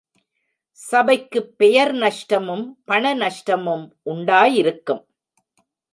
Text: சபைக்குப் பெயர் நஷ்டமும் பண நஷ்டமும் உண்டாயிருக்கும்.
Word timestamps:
சபைக்குப் 0.79 1.51
பெயர் 1.57 1.93
நஷ்டமும் 1.95 2.65
பண 2.85 3.13
நஷ்டமும் 3.15 3.85
உண்டாயிருக்கும். 4.05 5.03